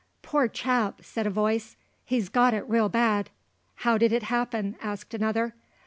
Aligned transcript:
"Poor 0.23 0.47
chap," 0.47 1.01
said 1.03 1.27
a 1.27 1.29
voice, 1.29 1.75
"he's 2.03 2.27
got 2.27 2.55
it 2.55 2.67
real 2.67 2.89
bad." 2.89 3.29
"How 3.85 3.99
did 3.99 4.11
it 4.11 4.23
happen?" 4.33 4.75
asked 4.81 5.13
another. 5.13 5.53